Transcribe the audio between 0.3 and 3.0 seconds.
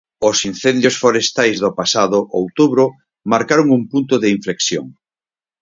incendios forestais do pasado outubro